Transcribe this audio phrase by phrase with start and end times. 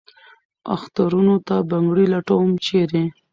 [0.75, 3.03] اخترونو ته بنګړي لټوم، چېرې؟